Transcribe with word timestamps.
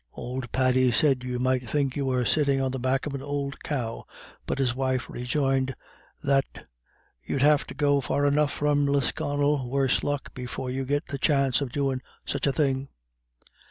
Old 0.13 0.51
Paddy 0.51 0.89
said 0.89 1.23
you 1.23 1.37
might 1.37 1.69
think 1.69 1.95
you 1.95 2.07
were 2.07 2.25
sitting 2.25 2.59
on 2.59 2.71
the 2.71 2.79
back 2.79 3.05
of 3.05 3.13
an 3.13 3.21
ould 3.21 3.61
cow, 3.61 4.03
but 4.47 4.57
his 4.57 4.73
wife 4.73 5.07
rejoined 5.07 5.75
that 6.23 6.65
"you'd 7.23 7.43
have 7.43 7.67
to 7.67 7.75
go 7.75 8.01
far 8.01 8.25
enough 8.25 8.51
from 8.51 8.87
Lisconnel, 8.87 9.69
worse 9.69 10.03
luck, 10.03 10.33
before 10.33 10.71
you'd 10.71 10.87
get 10.87 11.05
the 11.05 11.19
chance 11.19 11.61
of 11.61 11.71
doin' 11.71 12.01
such 12.25 12.47
a 12.47 12.51
thing." 12.51 12.89